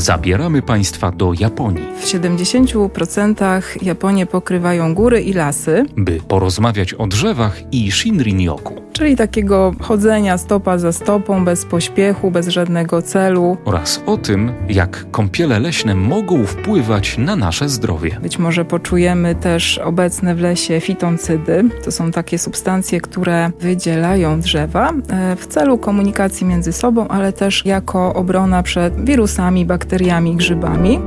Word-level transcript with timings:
Zabieramy 0.00 0.62
Państwa 0.62 1.12
do 1.12 1.32
Japonii. 1.40 1.84
W 2.00 2.04
70% 2.04 3.62
Japonię 3.82 4.26
pokrywają 4.26 4.94
góry 4.94 5.20
i 5.20 5.32
lasy, 5.32 5.84
by 5.96 6.20
porozmawiać 6.28 6.94
o 6.94 7.06
drzewach 7.06 7.72
i 7.72 7.90
Shinrin-yoku. 7.92 8.89
Czyli 9.00 9.16
takiego 9.16 9.74
chodzenia 9.80 10.38
stopa 10.38 10.78
za 10.78 10.92
stopą, 10.92 11.44
bez 11.44 11.64
pośpiechu, 11.64 12.30
bez 12.30 12.48
żadnego 12.48 13.02
celu. 13.02 13.56
Oraz 13.64 14.02
o 14.06 14.16
tym, 14.16 14.52
jak 14.68 15.10
kąpiele 15.10 15.60
leśne 15.60 15.94
mogą 15.94 16.46
wpływać 16.46 17.18
na 17.18 17.36
nasze 17.36 17.68
zdrowie. 17.68 18.16
Być 18.22 18.38
może 18.38 18.64
poczujemy 18.64 19.34
też 19.34 19.78
obecne 19.78 20.34
w 20.34 20.40
lesie 20.40 20.80
fitoncydy. 20.80 21.64
To 21.84 21.92
są 21.92 22.10
takie 22.10 22.38
substancje, 22.38 23.00
które 23.00 23.50
wydzielają 23.60 24.40
drzewa 24.40 24.92
e, 25.08 25.36
w 25.36 25.46
celu 25.46 25.78
komunikacji 25.78 26.46
między 26.46 26.72
sobą, 26.72 27.08
ale 27.08 27.32
też 27.32 27.66
jako 27.66 28.14
obrona 28.14 28.62
przed 28.62 29.04
wirusami, 29.04 29.64
bakteriami, 29.64 30.36
grzybami. 30.36 30.98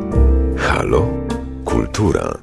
Halo? 0.57 1.07
Kultura. 1.65 2.37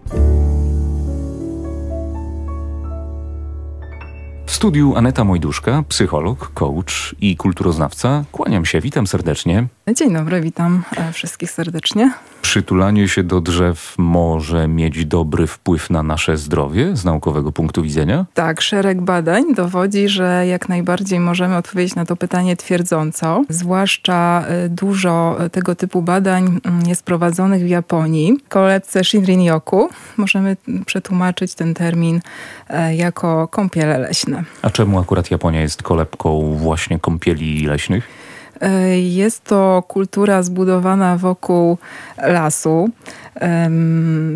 W 4.50 4.54
studiu 4.54 4.96
Aneta 4.96 5.24
Mojduszka, 5.24 5.84
psycholog, 5.88 6.50
coach 6.54 7.14
i 7.20 7.36
kulturoznawca. 7.36 8.24
Kłaniam 8.32 8.64
się, 8.64 8.80
witam 8.80 9.06
serdecznie. 9.06 9.66
Dzień 9.96 10.12
dobry, 10.12 10.40
witam 10.40 10.82
e, 10.96 11.12
wszystkich 11.12 11.50
serdecznie. 11.50 12.12
Przytulanie 12.42 13.08
się 13.08 13.22
do 13.22 13.40
drzew 13.40 13.94
może 13.98 14.68
mieć 14.68 15.04
dobry 15.04 15.46
wpływ 15.46 15.90
na 15.90 16.02
nasze 16.02 16.36
zdrowie 16.36 16.96
z 16.96 17.04
naukowego 17.04 17.52
punktu 17.52 17.82
widzenia? 17.82 18.26
Tak, 18.34 18.60
szereg 18.60 19.00
badań 19.00 19.54
dowodzi, 19.54 20.08
że 20.08 20.46
jak 20.46 20.68
najbardziej 20.68 21.20
możemy 21.20 21.56
odpowiedzieć 21.56 21.94
na 21.94 22.04
to 22.06 22.16
pytanie 22.16 22.56
twierdząco. 22.56 23.44
Zwłaszcza 23.48 24.44
e, 24.48 24.68
dużo 24.68 25.36
tego 25.52 25.74
typu 25.74 26.02
badań 26.02 26.60
mm, 26.64 26.86
jest 26.86 27.02
prowadzonych 27.02 27.62
w 27.62 27.68
Japonii. 27.68 28.36
W 28.46 28.48
kolebce 28.48 29.00
Shinrin-yoku 29.00 29.88
możemy 30.16 30.56
przetłumaczyć 30.86 31.54
ten 31.54 31.74
termin 31.74 32.20
e, 32.68 32.94
jako 32.96 33.48
kąpiele 33.48 33.98
leśne. 33.98 34.44
A 34.62 34.70
czemu 34.70 34.98
akurat 34.98 35.30
Japonia 35.30 35.60
jest 35.60 35.82
kolebką 35.82 36.56
właśnie 36.56 36.98
kąpieli 36.98 37.66
leśnych? 37.66 38.19
E, 38.60 39.00
jest 39.00 39.44
to 39.44 39.82
kultura 39.88 40.42
zbudowana 40.42 41.16
wokół 41.16 41.78
lasu. 42.18 42.90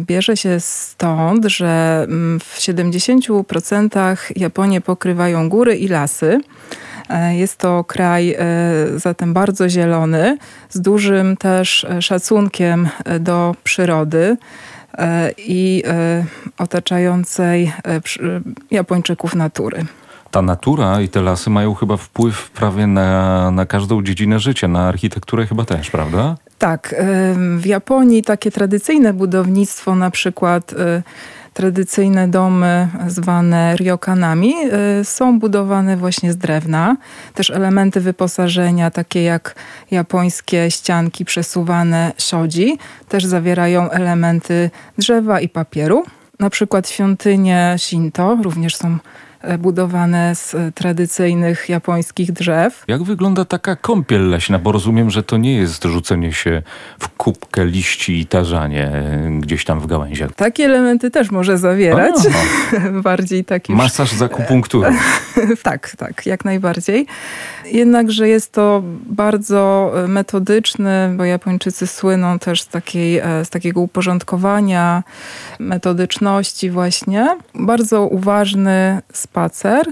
Bierze 0.06 0.36
się 0.36 0.60
stąd, 0.60 1.44
że 1.44 2.04
mm, 2.08 2.40
w 2.40 2.58
70% 2.58 4.16
Japonię 4.36 4.80
pokrywają 4.80 5.48
góry 5.48 5.76
i 5.76 5.88
lasy. 5.88 6.40
E, 7.08 7.36
jest 7.36 7.56
to 7.56 7.84
kraj 7.84 8.32
e, 8.32 8.38
zatem 8.96 9.32
bardzo 9.32 9.68
zielony, 9.68 10.38
z 10.70 10.80
dużym 10.80 11.36
też 11.36 11.86
szacunkiem 12.00 12.88
do 13.20 13.54
przyrody 13.64 14.36
i 15.38 15.82
otaczającej 16.58 17.72
Japończyków 18.70 19.34
natury 19.34 19.84
ta 20.34 20.42
natura 20.42 21.00
i 21.00 21.08
te 21.08 21.22
lasy 21.22 21.50
mają 21.50 21.74
chyba 21.74 21.96
wpływ 21.96 22.50
prawie 22.50 22.86
na, 22.86 23.50
na 23.50 23.66
każdą 23.66 24.02
dziedzinę 24.02 24.38
życia, 24.38 24.68
na 24.68 24.88
architekturę 24.88 25.46
chyba 25.46 25.64
też, 25.64 25.90
prawda? 25.90 26.36
Tak. 26.58 26.94
W 27.58 27.66
Japonii 27.66 28.22
takie 28.22 28.50
tradycyjne 28.50 29.12
budownictwo, 29.12 29.94
na 29.94 30.10
przykład 30.10 30.72
y, 30.72 30.76
tradycyjne 31.52 32.28
domy 32.28 32.88
zwane 33.06 33.76
ryokanami 33.76 34.54
y, 35.00 35.04
są 35.04 35.38
budowane 35.38 35.96
właśnie 35.96 36.32
z 36.32 36.36
drewna. 36.36 36.96
Też 37.34 37.50
elementy 37.50 38.00
wyposażenia, 38.00 38.90
takie 38.90 39.22
jak 39.22 39.54
japońskie 39.90 40.70
ścianki 40.70 41.24
przesuwane 41.24 42.12
shodzi, 42.18 42.78
też 43.08 43.24
zawierają 43.24 43.90
elementy 43.90 44.70
drzewa 44.98 45.40
i 45.40 45.48
papieru. 45.48 46.04
Na 46.40 46.50
przykład 46.50 46.88
świątynie 46.88 47.74
Shinto 47.78 48.38
również 48.42 48.76
są 48.76 48.98
budowane 49.58 50.34
z 50.34 50.54
e, 50.54 50.72
tradycyjnych 50.72 51.68
japońskich 51.68 52.32
drzew. 52.32 52.84
Jak 52.88 53.02
wygląda 53.02 53.44
taka 53.44 53.76
kąpiel 53.76 54.30
leśna? 54.30 54.58
Bo 54.58 54.72
rozumiem, 54.72 55.10
że 55.10 55.22
to 55.22 55.36
nie 55.36 55.54
jest 55.56 55.84
rzucenie 55.84 56.32
się 56.32 56.62
w 56.98 57.08
kubkę 57.08 57.66
liści 57.66 58.20
i 58.20 58.26
tarzanie 58.26 58.86
e, 58.86 59.30
gdzieś 59.40 59.64
tam 59.64 59.80
w 59.80 59.86
gałęziach. 59.86 60.32
Takie 60.32 60.64
elementy 60.64 61.10
też 61.10 61.30
może 61.30 61.58
zawierać. 61.58 62.14
Bardziej 63.02 63.44
taki... 63.44 63.72
Masaż 63.72 64.12
z 64.12 64.22
akupunktury. 64.22 64.90
tak, 65.62 65.96
tak, 65.98 66.26
jak 66.26 66.44
najbardziej. 66.44 67.06
Jednakże 67.64 68.28
jest 68.28 68.52
to 68.52 68.82
bardzo 69.06 69.92
metodyczny, 70.08 71.14
bo 71.16 71.24
Japończycy 71.24 71.86
słyną 71.86 72.38
też 72.38 72.62
z, 72.62 72.68
takiej, 72.68 73.20
z 73.44 73.50
takiego 73.50 73.80
uporządkowania, 73.80 75.02
metodyczności 75.58 76.70
właśnie. 76.70 77.36
Bardzo 77.54 78.02
uważny, 78.02 79.02
spacer 79.34 79.86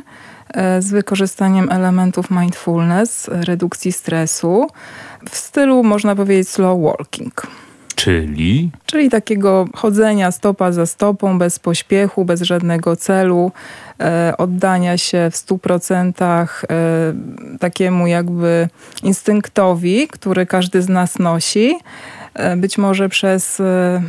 e, 0.54 0.82
z 0.82 0.90
wykorzystaniem 0.90 1.70
elementów 1.70 2.30
mindfulness, 2.30 3.28
redukcji 3.28 3.92
stresu 3.92 4.66
w 5.30 5.36
stylu, 5.36 5.82
można 5.82 6.16
powiedzieć, 6.16 6.48
slow 6.48 6.82
walking. 6.82 7.46
Czyli? 7.94 8.70
Czyli 8.86 9.10
takiego 9.10 9.66
chodzenia 9.74 10.30
stopa 10.30 10.72
za 10.72 10.86
stopą, 10.86 11.38
bez 11.38 11.58
pośpiechu, 11.58 12.24
bez 12.24 12.42
żadnego 12.42 12.96
celu, 12.96 13.52
e, 14.00 14.34
oddania 14.38 14.98
się 14.98 15.28
w 15.32 15.36
stu 15.36 15.58
procentach 15.58 16.64
e, 16.64 17.58
takiemu 17.58 18.06
jakby 18.06 18.68
instynktowi, 19.02 20.08
który 20.08 20.46
każdy 20.46 20.82
z 20.82 20.88
nas 20.88 21.18
nosi. 21.18 21.78
E, 22.34 22.56
być 22.56 22.78
może 22.78 23.08
przez 23.08 23.60
e, 23.60 24.02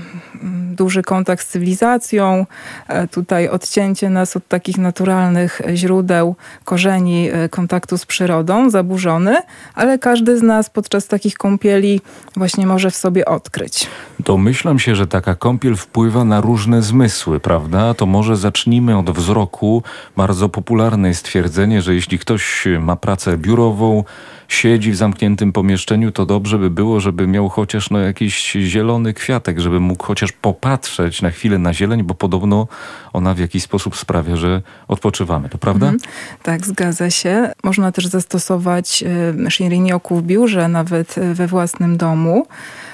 duży 0.71 1.03
kontakt 1.03 1.47
z 1.47 1.49
cywilizacją, 1.49 2.45
e, 2.87 3.07
tutaj 3.07 3.49
odcięcie 3.49 4.09
nas 4.09 4.37
od 4.37 4.47
takich 4.47 4.77
naturalnych 4.77 5.61
źródeł, 5.73 6.35
korzeni 6.65 7.29
kontaktu 7.49 7.97
z 7.97 8.05
przyrodą, 8.05 8.69
zaburzony, 8.69 9.37
ale 9.75 9.99
każdy 9.99 10.37
z 10.37 10.41
nas 10.41 10.69
podczas 10.69 11.07
takich 11.07 11.37
kąpieli 11.37 12.01
właśnie 12.35 12.67
może 12.67 12.91
w 12.91 12.95
sobie 12.95 13.25
odkryć. 13.25 13.87
Domyślam 14.19 14.79
się, 14.79 14.95
że 14.95 15.07
taka 15.07 15.35
kąpiel 15.35 15.75
wpływa 15.75 16.25
na 16.25 16.41
różne 16.41 16.81
zmysły, 16.81 17.39
prawda? 17.39 17.93
To 17.93 18.05
może 18.05 18.35
zacznijmy 18.35 18.97
od 18.97 19.09
wzroku. 19.09 19.83
Bardzo 20.17 20.49
popularne 20.49 21.07
jest 21.07 21.19
stwierdzenie, 21.19 21.81
że 21.81 21.95
jeśli 21.95 22.19
ktoś 22.19 22.67
ma 22.79 22.95
pracę 22.95 23.37
biurową, 23.37 24.03
siedzi 24.47 24.91
w 24.91 24.95
zamkniętym 24.95 25.51
pomieszczeniu, 25.51 26.11
to 26.11 26.25
dobrze 26.25 26.59
by 26.59 26.69
było, 26.69 26.99
żeby 26.99 27.27
miał 27.27 27.49
chociaż 27.49 27.89
no, 27.89 27.99
jakiś 27.99 28.51
zielony 28.51 29.13
kwiatek, 29.13 29.59
żeby 29.59 29.79
mógł 29.79 30.05
chociaż 30.05 30.31
popatrzeć 30.31 31.21
na 31.21 31.31
chwilę 31.31 31.57
na 31.57 31.73
zieleń, 31.73 32.03
bo 32.03 32.13
podobno 32.13 32.67
ona 33.13 33.33
w 33.33 33.39
jakiś 33.39 33.63
sposób 33.63 33.95
sprawia, 33.95 34.35
że 34.35 34.61
odpoczywamy. 34.87 35.49
To 35.49 35.57
prawda? 35.57 35.85
Mhm. 35.85 36.11
Tak, 36.43 36.65
zgadza 36.67 37.09
się. 37.09 37.51
Można 37.63 37.91
też 37.91 38.07
zastosować 38.07 39.03
e, 39.03 39.33
Shinrin-yoku 39.49 40.15
w 40.15 40.23
biurze, 40.23 40.67
nawet 40.67 41.17
e, 41.17 41.33
we 41.33 41.47
własnym 41.47 41.97
domu 41.97 42.47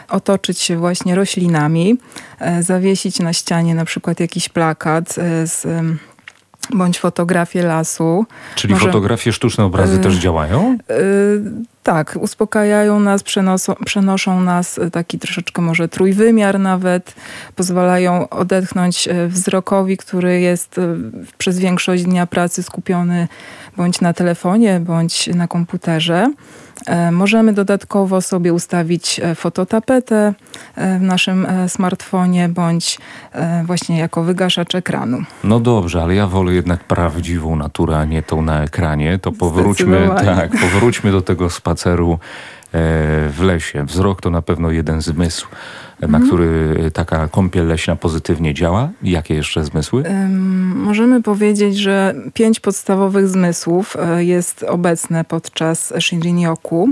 otoczyć 0.09 0.59
się 0.59 0.77
właśnie 0.77 1.15
roślinami, 1.15 1.97
e, 2.39 2.63
zawiesić 2.63 3.19
na 3.19 3.33
ścianie 3.33 3.75
na 3.75 3.85
przykład 3.85 4.19
jakiś 4.19 4.49
plakat 4.49 5.15
z 5.43 5.67
bądź 6.73 6.99
fotografię 6.99 7.63
lasu. 7.63 8.25
Czyli 8.55 8.73
Może, 8.73 8.85
fotografie, 8.85 9.33
sztuczne 9.33 9.63
obrazy 9.63 9.95
y, 9.95 9.99
też 9.99 10.15
działają? 10.15 10.77
Y, 10.91 11.41
tak, 11.83 12.17
uspokajają 12.21 12.99
nas, 12.99 13.23
przenoszą, 13.23 13.75
przenoszą 13.85 14.41
nas 14.41 14.79
taki 14.91 15.19
troszeczkę 15.19 15.61
może 15.61 15.87
trójwymiar 15.87 16.59
nawet, 16.59 17.15
pozwalają 17.55 18.29
odetchnąć 18.29 19.07
e, 19.07 19.27
wzrokowi, 19.27 19.97
który 19.97 20.41
jest 20.41 20.77
e, 20.77 20.95
przez 21.37 21.59
większość 21.59 22.03
dnia 22.03 22.27
pracy 22.27 22.63
skupiony 22.63 23.27
bądź 23.77 24.01
na 24.01 24.13
telefonie, 24.13 24.79
bądź 24.79 25.27
na 25.27 25.47
komputerze. 25.47 26.31
E, 26.87 27.11
możemy 27.11 27.53
dodatkowo 27.53 28.21
sobie 28.21 28.53
ustawić 28.53 29.21
fototapetę 29.35 30.33
w 30.77 31.01
naszym 31.01 31.47
smartfonie, 31.67 32.49
bądź 32.49 32.99
właśnie 33.63 33.99
jako 33.99 34.23
wygaszacz 34.23 34.75
ekranu. 34.75 35.23
No 35.43 35.59
dobrze, 35.59 36.03
ale 36.03 36.15
ja 36.15 36.27
wolę 36.27 36.53
jednak 36.53 36.83
prawdziwą 36.83 37.55
naturę, 37.55 37.97
a 37.97 38.05
nie 38.05 38.23
tą 38.23 38.41
na 38.41 38.63
ekranie. 38.63 39.19
To 39.19 39.31
powróćmy, 39.31 40.09
tak, 40.25 40.51
powróćmy 40.51 41.11
do 41.11 41.21
tego 41.21 41.49
spaceru 41.49 42.13
e, 42.13 42.19
w 43.29 43.39
lesie. 43.41 43.83
Wzrok 43.83 44.21
to 44.21 44.29
na 44.29 44.41
pewno 44.41 44.71
jeden 44.71 45.01
zmysł. 45.01 45.47
Na 46.07 46.19
który 46.19 46.75
taka 46.93 47.27
kąpiel 47.27 47.67
leśna 47.67 47.95
pozytywnie 47.95 48.53
działa. 48.53 48.89
Jakie 49.03 49.35
jeszcze 49.35 49.63
zmysły? 49.63 50.03
Możemy 50.75 51.23
powiedzieć, 51.23 51.77
że 51.77 52.15
pięć 52.33 52.59
podstawowych 52.59 53.27
zmysłów 53.27 53.97
e, 53.99 54.23
jest 54.23 54.63
obecne 54.63 55.23
podczas 55.23 55.93
Shinrin-yoku, 55.99 56.87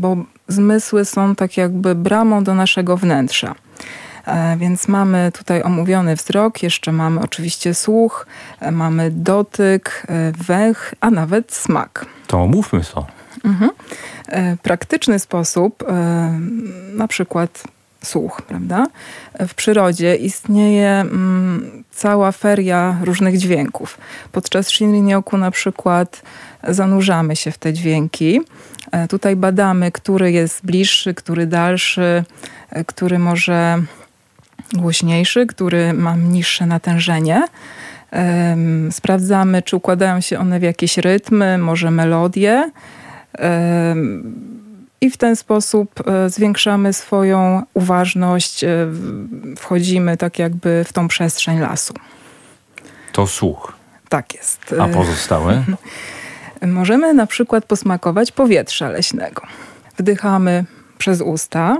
bo 0.00 0.16
zmysły 0.48 1.04
są 1.04 1.34
tak 1.34 1.56
jakby 1.56 1.94
bramą 1.94 2.44
do 2.44 2.54
naszego 2.54 2.96
wnętrza. 2.96 3.54
E, 4.26 4.56
więc 4.56 4.88
mamy 4.88 5.32
tutaj 5.34 5.62
omówiony 5.62 6.16
wzrok, 6.16 6.62
jeszcze 6.62 6.92
mamy 6.92 7.20
oczywiście 7.20 7.74
słuch, 7.74 8.26
mamy 8.72 9.10
dotyk, 9.10 10.06
węch, 10.46 10.94
a 11.00 11.10
nawet 11.10 11.52
smak. 11.52 12.06
To 12.26 12.42
omówmy 12.42 12.80
to. 12.94 13.17
Mhm. 13.44 13.70
Praktyczny 14.62 15.18
sposób, 15.18 15.84
na 16.92 17.08
przykład 17.08 17.62
słuch, 18.04 18.42
prawda? 18.42 18.86
W 19.48 19.54
przyrodzie 19.54 20.16
istnieje 20.16 20.90
mm, 20.90 21.84
cała 21.90 22.32
feria 22.32 22.96
różnych 23.02 23.38
dźwięków. 23.38 23.98
Podczas 24.32 24.68
Shinrin-yoku 24.68 25.38
na 25.38 25.50
przykład 25.50 26.22
zanurzamy 26.68 27.36
się 27.36 27.50
w 27.50 27.58
te 27.58 27.72
dźwięki. 27.72 28.40
E, 28.92 29.08
tutaj 29.08 29.36
badamy, 29.36 29.92
który 29.92 30.32
jest 30.32 30.66
bliższy, 30.66 31.14
który 31.14 31.46
dalszy, 31.46 32.24
e, 32.70 32.84
który 32.84 33.18
może 33.18 33.82
głośniejszy, 34.72 35.46
który 35.46 35.92
ma 35.92 36.16
niższe 36.16 36.66
natężenie. 36.66 37.44
Sprawdzamy, 38.90 39.62
czy 39.62 39.76
układają 39.76 40.20
się 40.20 40.38
one 40.38 40.60
w 40.60 40.62
jakieś 40.62 40.98
rytmy, 40.98 41.58
może 41.58 41.90
melodie 41.90 42.70
i 45.00 45.10
w 45.10 45.16
ten 45.16 45.36
sposób 45.36 46.08
e, 46.08 46.30
zwiększamy 46.30 46.92
swoją 46.92 47.62
uważność, 47.74 48.64
e, 48.64 48.68
wchodzimy 49.56 50.16
tak 50.16 50.38
jakby 50.38 50.84
w 50.84 50.92
tą 50.92 51.08
przestrzeń 51.08 51.60
lasu. 51.60 51.94
To 53.12 53.26
słuch. 53.26 53.72
Tak 54.08 54.34
jest. 54.34 54.74
A 54.80 54.88
pozostałe? 54.88 55.64
Możemy 56.62 57.14
na 57.14 57.26
przykład 57.26 57.64
posmakować 57.64 58.32
powietrza 58.32 58.88
leśnego. 58.88 59.42
Wdychamy 59.98 60.64
przez 60.98 61.20
usta 61.20 61.76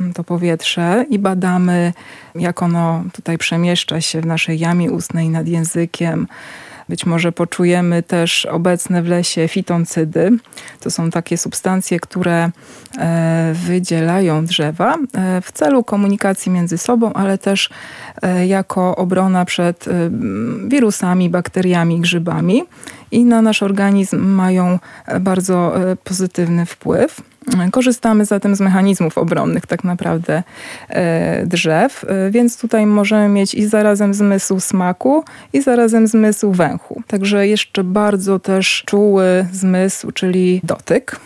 mm, 0.00 0.12
to 0.12 0.24
powietrze 0.24 1.04
i 1.10 1.18
badamy, 1.18 1.92
jak 2.34 2.62
ono 2.62 3.04
tutaj 3.12 3.38
przemieszcza 3.38 4.00
się 4.00 4.20
w 4.20 4.26
naszej 4.26 4.58
jamie 4.58 4.92
ustnej 4.92 5.28
nad 5.28 5.48
językiem 5.48 6.26
być 6.88 7.06
może 7.06 7.32
poczujemy 7.32 8.02
też 8.02 8.46
obecne 8.46 9.02
w 9.02 9.06
lesie 9.06 9.48
fitoncydy. 9.48 10.30
To 10.80 10.90
są 10.90 11.10
takie 11.10 11.38
substancje, 11.38 12.00
które 12.00 12.50
e, 12.98 13.52
wydzielają 13.66 14.44
drzewa 14.44 14.94
e, 14.94 15.40
w 15.40 15.52
celu 15.52 15.84
komunikacji 15.84 16.52
między 16.52 16.78
sobą, 16.78 17.12
ale 17.12 17.38
też 17.38 17.70
e, 18.22 18.46
jako 18.46 18.96
obrona 18.96 19.44
przed 19.44 19.84
wirusami, 20.68 21.30
bakteriami, 21.30 22.00
grzybami 22.00 22.62
i 23.10 23.24
na 23.24 23.42
nasz 23.42 23.62
organizm 23.62 24.26
mają 24.26 24.78
bardzo 25.20 25.74
pozytywny 26.04 26.66
wpływ. 26.66 27.20
Korzystamy 27.70 28.24
zatem 28.24 28.56
z 28.56 28.60
mechanizmów 28.60 29.18
obronnych 29.18 29.66
tak 29.66 29.84
naprawdę 29.84 30.42
e, 30.88 31.46
drzew, 31.46 32.04
e, 32.04 32.30
więc 32.30 32.58
tutaj 32.60 32.86
możemy 32.86 33.28
mieć 33.28 33.54
i 33.54 33.66
zarazem 33.66 34.14
zmysł 34.14 34.60
smaku 34.60 35.24
i 35.52 35.62
zarazem 35.62 36.06
zmysł 36.06 36.52
węchu. 36.52 37.02
Także 37.06 37.46
jeszcze 37.46 37.84
bardzo 37.84 38.38
też 38.38 38.82
czuły 38.86 39.46
zmysł, 39.52 40.12
czyli 40.12 40.60
dotyk. 40.64 41.20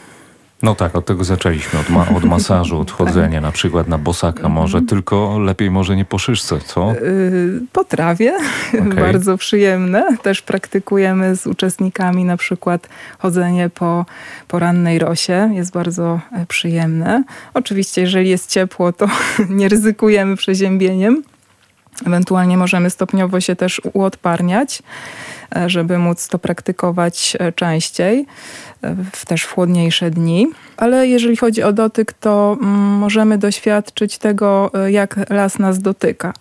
No 0.62 0.74
tak, 0.74 0.96
od 0.96 1.06
tego 1.06 1.24
zaczęliśmy, 1.24 1.78
od, 1.78 1.88
ma 1.90 2.08
od 2.16 2.24
masażu, 2.24 2.80
od 2.80 2.90
chodzenia 2.90 3.40
na 3.40 3.52
przykład 3.52 3.88
na 3.88 3.98
bosaka 3.98 4.48
może, 4.48 4.82
tylko 4.82 5.38
lepiej 5.38 5.70
może 5.70 5.96
nie 5.96 6.04
po 6.04 6.18
szyszce, 6.18 6.58
co? 6.60 6.92
Yy, 6.92 7.60
po 7.72 7.84
trawie, 7.84 8.36
okay. 8.68 8.94
bardzo 8.94 9.38
przyjemne. 9.38 10.16
Też 10.22 10.42
praktykujemy 10.42 11.36
z 11.36 11.46
uczestnikami 11.46 12.24
na 12.24 12.36
przykład 12.36 12.88
chodzenie 13.18 13.70
po 13.70 14.06
porannej 14.48 14.98
rosie, 14.98 15.50
jest 15.54 15.72
bardzo 15.72 16.20
e, 16.32 16.46
przyjemne. 16.46 17.24
Oczywiście 17.54 18.00
jeżeli 18.00 18.30
jest 18.30 18.50
ciepło, 18.50 18.92
to 18.92 19.06
nie 19.50 19.68
ryzykujemy 19.68 20.36
przeziębieniem. 20.36 21.22
Ewentualnie 22.06 22.56
możemy 22.56 22.90
stopniowo 22.90 23.40
się 23.40 23.56
też 23.56 23.80
uodparniać, 23.92 24.82
żeby 25.66 25.98
móc 25.98 26.28
to 26.28 26.38
praktykować 26.38 27.36
e, 27.40 27.52
częściej 27.52 28.26
w 29.12 29.26
też 29.26 29.42
w 29.44 29.52
chłodniejsze 29.52 30.10
dni. 30.10 30.48
Ale 30.76 31.08
jeżeli 31.08 31.36
chodzi 31.36 31.62
o 31.62 31.72
dotyk, 31.72 32.12
to 32.12 32.56
mm, 32.60 32.74
możemy 32.74 33.38
doświadczyć 33.38 34.18
tego, 34.18 34.70
e, 34.74 34.92
jak 34.92 35.30
las 35.30 35.58
nas 35.58 35.78
dotyka. 35.78 36.32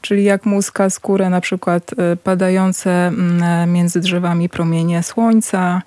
Czyli 0.00 0.24
jak 0.24 0.46
muska 0.46 0.90
skórę, 0.90 1.30
na 1.30 1.40
przykład 1.40 1.90
e, 1.98 2.16
padające 2.16 2.90
mm, 3.06 3.72
między 3.72 4.00
drzewami 4.00 4.48
promienie 4.48 5.02
słońca, 5.02 5.82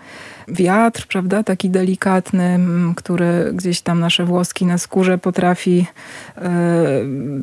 wiatr, 0.51 1.07
prawda, 1.07 1.43
taki 1.43 1.69
delikatny, 1.69 2.43
mm, 2.43 2.95
który 2.95 3.51
gdzieś 3.53 3.81
tam 3.81 3.99
nasze 3.99 4.25
włoski 4.25 4.65
na 4.65 4.77
skórze 4.77 5.17
potrafi 5.17 5.85
e, 6.37 6.51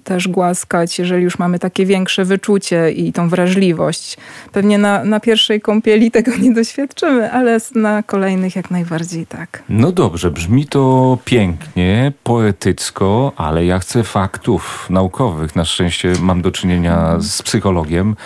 też 0.04 0.28
głaskać, 0.28 0.98
jeżeli 0.98 1.24
już 1.24 1.38
mamy 1.38 1.58
takie 1.58 1.86
większe 1.86 2.24
wyczucie 2.24 2.90
i 2.90 3.12
tą 3.12 3.28
wrażliwość. 3.28 4.16
Pewnie 4.52 4.78
na, 4.78 5.04
na 5.04 5.20
pierwszej 5.26 5.60
kąpieli 5.60 6.10
tego 6.10 6.36
nie 6.36 6.52
doświadczymy, 6.54 7.32
ale 7.32 7.58
na 7.74 8.02
kolejnych 8.02 8.56
jak 8.56 8.70
najbardziej 8.70 9.26
tak. 9.26 9.62
No 9.68 9.92
dobrze, 9.92 10.30
brzmi 10.30 10.66
to 10.66 11.18
pięknie, 11.24 12.12
poetycko, 12.22 13.32
ale 13.36 13.64
ja 13.64 13.78
chcę 13.78 14.04
faktów 14.04 14.86
naukowych. 14.90 15.56
Na 15.56 15.64
szczęście 15.64 16.12
mam 16.20 16.42
do 16.42 16.50
czynienia 16.50 17.16
z 17.18 17.42
psychologiem. 17.42 18.16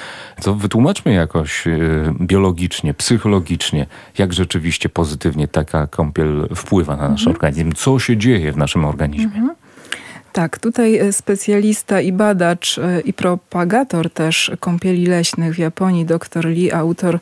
To 0.42 0.54
wytłumaczmy 0.54 1.12
jakoś 1.12 1.66
e, 1.66 1.78
biologicznie, 2.20 2.94
psychologicznie, 2.94 3.86
jak 4.18 4.32
rzeczywiście 4.32 4.88
pozytywnie 4.88 5.48
taka 5.48 5.86
kąpiel 5.86 6.48
wpływa 6.54 6.96
na 6.96 7.08
nasz 7.08 7.20
mhm. 7.20 7.36
organizm. 7.36 7.72
Co 7.72 7.98
się 7.98 8.16
dzieje 8.16 8.52
w 8.52 8.56
naszym 8.56 8.84
organizmie? 8.84 9.26
Mhm. 9.26 9.59
Tak, 10.32 10.58
tutaj 10.58 10.98
e, 10.98 11.12
specjalista 11.12 12.00
i 12.00 12.12
badacz 12.12 12.78
e, 12.78 13.00
i 13.00 13.12
propagator 13.12 14.10
też 14.10 14.52
kąpieli 14.60 15.06
leśnych 15.06 15.54
w 15.54 15.58
Japonii, 15.58 16.04
dr 16.04 16.46
Lee, 16.46 16.72
autor 16.72 17.18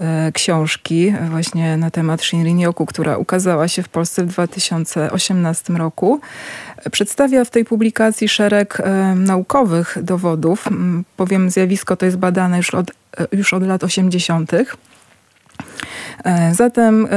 e, 0.00 0.32
książki 0.32 1.14
właśnie 1.30 1.76
na 1.76 1.90
temat 1.90 2.20
Shinrin-yoku, 2.20 2.86
która 2.86 3.16
ukazała 3.16 3.68
się 3.68 3.82
w 3.82 3.88
Polsce 3.88 4.24
w 4.24 4.26
2018 4.26 5.72
roku. 5.72 6.20
Przedstawia 6.92 7.44
w 7.44 7.50
tej 7.50 7.64
publikacji 7.64 8.28
szereg 8.28 8.82
naukowych 9.16 9.98
dowodów. 10.02 10.68
Powiem, 11.16 11.50
zjawisko 11.50 11.96
to 11.96 12.06
jest 12.06 12.18
badane 12.18 12.56
już 12.56 12.74
od, 12.74 12.90
już 13.32 13.54
od 13.54 13.66
lat 13.66 13.84
80. 13.84 14.52
Zatem 16.52 17.08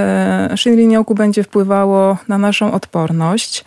Shinrin-yoku 0.55 1.15
będzie 1.15 1.43
wpływało 1.43 2.17
na 2.27 2.37
naszą 2.37 2.71
odporność, 2.71 3.65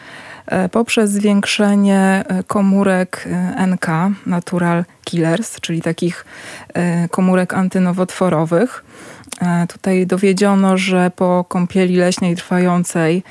poprzez 0.73 1.11
zwiększenie 1.11 2.25
e, 2.29 2.43
komórek 2.43 3.29
e, 3.31 3.67
NK, 3.67 3.87
natural 4.27 4.85
killers, 5.05 5.61
czyli 5.61 5.83
takich 5.83 6.25
komórek 7.11 7.55
antynowotworowych. 7.55 8.85
Tutaj 9.69 10.07
dowiedziono, 10.07 10.79
że 10.79 11.11
po 11.17 11.45
kąpieli 11.49 11.97
leśnej 11.97 12.37
trwającej 12.37 13.23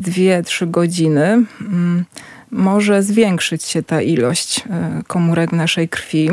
2-3 0.00 0.70
godziny 0.70 1.24
mm, 1.60 2.04
może 2.50 3.02
zwiększyć 3.02 3.64
się 3.64 3.82
ta 3.82 4.02
ilość 4.02 4.64
komórek 5.06 5.50
w 5.50 5.52
naszej 5.52 5.88
krwi. 5.88 6.30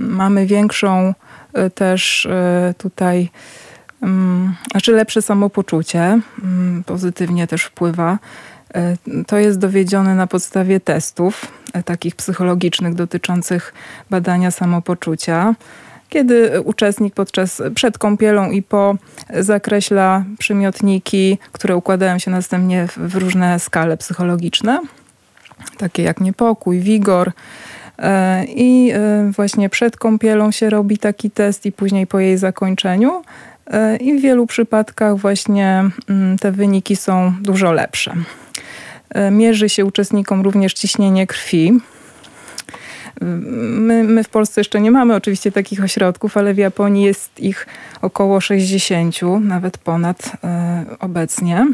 Mamy 0.00 0.46
większą 0.46 1.14
też 1.74 2.28
tutaj 2.78 3.30
znaczy 4.70 4.92
lepsze 4.92 5.22
samopoczucie, 5.22 6.20
mm, 6.42 6.84
pozytywnie 6.86 7.46
też 7.46 7.64
wpływa. 7.64 8.18
E, 8.74 8.96
to 9.26 9.38
jest 9.38 9.58
dowiedzione 9.58 10.14
na 10.14 10.26
podstawie 10.26 10.80
testów 10.80 11.52
e, 11.72 11.82
takich 11.82 12.16
psychologicznych 12.16 12.94
dotyczących 12.94 13.74
badania 14.10 14.50
samopoczucia. 14.50 15.54
Kiedy 16.08 16.60
uczestnik 16.60 17.14
podczas 17.14 17.62
przed 17.74 17.98
kąpielą 17.98 18.50
i 18.50 18.62
po 18.62 18.96
zakreśla 19.40 20.24
przymiotniki, 20.38 21.38
które 21.52 21.76
układają 21.76 22.18
się 22.18 22.30
następnie 22.30 22.88
w 22.96 23.14
różne 23.14 23.58
skale 23.60 23.96
psychologiczne, 23.96 24.80
takie 25.78 26.02
jak 26.02 26.20
niepokój, 26.20 26.80
wigor, 26.80 27.32
e, 27.98 28.44
i 28.44 28.92
właśnie 29.30 29.68
przed 29.68 29.96
kąpielą 29.96 30.50
się 30.50 30.70
robi 30.70 30.98
taki 30.98 31.30
test 31.30 31.66
i 31.66 31.72
później 31.72 32.06
po 32.06 32.18
jej 32.18 32.38
zakończeniu 32.38 33.22
i 34.00 34.18
w 34.18 34.22
wielu 34.22 34.46
przypadkach 34.46 35.16
właśnie 35.16 35.84
mm, 36.08 36.38
te 36.38 36.52
wyniki 36.52 36.96
są 36.96 37.32
dużo 37.40 37.72
lepsze. 37.72 38.14
E, 39.10 39.30
mierzy 39.30 39.68
się 39.68 39.84
uczestnikom 39.84 40.42
również 40.42 40.74
ciśnienie 40.74 41.26
krwi. 41.26 41.78
My, 43.20 44.04
my, 44.04 44.24
w 44.24 44.28
Polsce 44.28 44.60
jeszcze 44.60 44.80
nie 44.80 44.90
mamy 44.90 45.14
oczywiście 45.14 45.52
takich 45.52 45.84
ośrodków, 45.84 46.36
ale 46.36 46.54
w 46.54 46.58
Japonii 46.58 47.04
jest 47.04 47.40
ich 47.40 47.66
około 48.02 48.40
60, 48.40 49.16
nawet 49.40 49.78
ponad 49.78 50.32
e, 50.44 50.84
obecnie. 51.00 51.66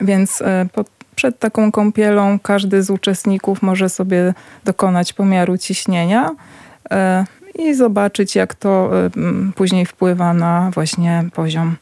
Więc 0.00 0.42
po, 0.72 0.84
przed 1.14 1.38
taką 1.38 1.72
kąpielą 1.72 2.38
każdy 2.38 2.82
z 2.82 2.90
uczestników 2.90 3.62
może 3.62 3.88
sobie 3.88 4.34
dokonać 4.64 5.12
pomiaru 5.12 5.58
ciśnienia 5.58 6.30
i 7.58 7.74
zobaczyć, 7.74 8.34
jak 8.34 8.54
to 8.54 8.90
y, 9.06 9.10
później 9.54 9.86
wpływa 9.86 10.34
na 10.34 10.70
właśnie 10.74 11.24
poziom 11.34 11.76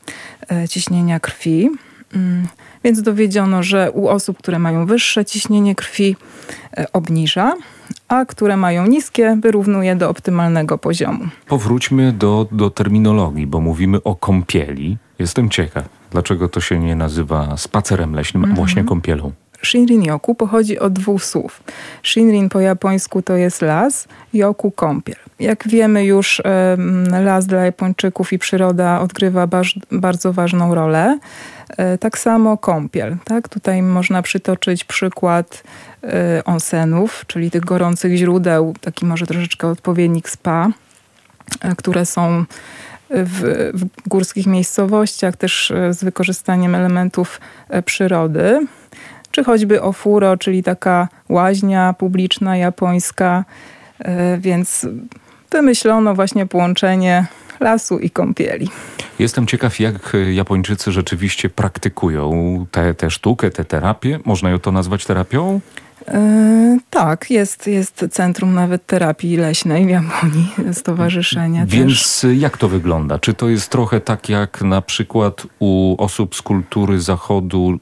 y, 0.65 0.69
ciśnienia 0.69 1.21
krwi. 1.21 1.71
Mm, 2.15 2.47
więc 2.85 3.03
dowiedziono, 3.03 3.63
że 3.63 3.91
u 3.91 4.09
osób, 4.09 4.39
które 4.39 4.59
mają 4.59 4.87
wyższe 4.87 5.25
ciśnienie 5.25 5.75
krwi, 5.75 6.17
y, 6.79 6.93
obniża 6.93 7.55
a 8.09 8.25
które 8.25 8.57
mają 8.57 8.87
niskie 8.87 9.39
wyrównuje 9.43 9.97
do 9.97 10.11
optymalnego 10.11 10.79
poziomu. 10.79 11.25
Powróćmy 11.47 12.13
do, 12.13 12.47
do 12.53 12.71
terminologii, 12.71 13.47
bo 13.47 13.61
mówimy 13.61 14.03
o 14.03 14.15
kąpieli. 14.15 14.99
Jestem 15.19 15.51
ciekaw, 15.51 15.85
dlaczego 16.11 16.49
to 16.49 16.61
się 16.61 16.79
nie 16.79 16.97
nazywa 16.97 17.57
spacerem 17.57 18.15
leśnym, 18.15 18.45
a 18.45 18.55
właśnie 18.55 18.85
kąpielą. 18.85 19.33
Shinrin-yoku 19.63 20.35
pochodzi 20.35 20.79
od 20.79 20.93
dwóch 20.93 21.25
słów. 21.25 21.63
Shinrin 22.03 22.49
po 22.49 22.61
japońsku 22.61 23.23
to 23.23 23.37
jest 23.37 23.63
las, 23.63 24.09
yoku 24.35 24.71
kąpiel. 24.71 25.17
Jak 25.41 25.69
wiemy 25.69 26.05
już 26.05 26.43
las 27.25 27.47
dla 27.47 27.65
Japończyków 27.65 28.33
i 28.33 28.39
przyroda 28.39 29.01
odgrywa 29.01 29.49
bardzo 29.91 30.33
ważną 30.33 30.75
rolę. 30.75 31.19
E, 31.77 31.99
tak 31.99 32.19
samo 32.19 32.57
kąpiel. 32.57 33.17
Tak? 33.25 33.49
Tutaj 33.49 33.83
można 33.83 34.23
przytoczyć 34.23 34.85
przykład 34.85 35.63
e, 36.03 36.43
onsenów, 36.45 37.25
czyli 37.27 37.51
tych 37.51 37.65
gorących 37.65 38.17
źródeł, 38.17 38.75
taki 38.81 39.07
może 39.07 39.27
troszeczkę 39.27 39.69
odpowiednik 39.69 40.29
spa, 40.29 40.69
e, 41.61 41.75
które 41.77 42.07
są 42.07 42.45
w, 43.11 43.71
w 43.75 44.09
górskich 44.09 44.47
miejscowościach, 44.47 45.37
też 45.37 45.73
z 45.91 46.05
wykorzystaniem 46.05 46.75
elementów 46.75 47.41
przyrody 47.85 48.67
czy 49.31 49.45
choćby 49.45 49.83
ofuro, 49.83 50.37
czyli 50.37 50.63
taka 50.63 51.09
łaźnia 51.29 51.95
publiczna 51.99 52.57
japońska, 52.57 53.45
e, 53.99 54.39
więc 54.39 54.87
wymyślono 55.51 56.15
właśnie 56.15 56.47
połączenie 56.47 57.27
lasu 57.61 57.99
i 57.99 58.11
kąpieli. 58.11 58.69
Jestem 59.19 59.47
ciekaw, 59.47 59.81
jak 59.81 60.17
Japończycy 60.33 60.93
rzeczywiście 60.93 61.49
praktykują 61.49 62.67
tę 62.97 63.11
sztukę, 63.11 63.51
tę 63.51 63.65
terapię. 63.65 64.19
Można 64.25 64.51
ją 64.51 64.59
to 64.59 64.73
nazwać 64.73 65.07
terapią? 65.07 65.61
E, 66.09 66.79
tak, 66.91 67.31
jest, 67.31 67.67
jest 67.67 68.05
centrum 68.11 68.55
nawet 68.55 68.87
terapii 68.87 69.37
leśnej 69.37 69.87
w 69.87 69.89
Japonii, 69.89 70.53
stowarzyszenia 70.73 71.67
Więc 71.67 72.21
też. 72.21 72.31
jak 72.39 72.59
to 72.59 72.69
wygląda? 72.69 73.19
Czy 73.19 73.35
to 73.35 73.49
jest 73.49 73.71
trochę 73.71 74.01
tak 74.01 74.29
jak 74.29 74.63
na 74.63 74.83
przykład 74.83 75.47
u 75.59 75.95
osób 75.99 76.35
z 76.35 76.43
kultury 76.43 77.01
zachodu 77.01 77.79